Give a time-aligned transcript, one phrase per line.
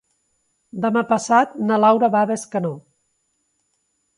[0.85, 2.73] Demà passat na Laura va a Bescanó.